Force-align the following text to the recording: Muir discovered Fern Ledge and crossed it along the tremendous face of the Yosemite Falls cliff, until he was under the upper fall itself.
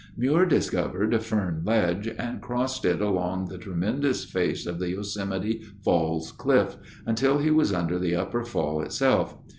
Muir 0.17 0.47
discovered 0.47 1.15
Fern 1.21 1.61
Ledge 1.63 2.07
and 2.17 2.41
crossed 2.41 2.85
it 2.85 3.01
along 3.01 3.45
the 3.49 3.59
tremendous 3.59 4.25
face 4.25 4.65
of 4.65 4.79
the 4.79 4.89
Yosemite 4.89 5.61
Falls 5.83 6.31
cliff, 6.31 6.75
until 7.05 7.37
he 7.37 7.51
was 7.51 7.71
under 7.71 7.99
the 7.99 8.15
upper 8.15 8.43
fall 8.43 8.81
itself. 8.81 9.37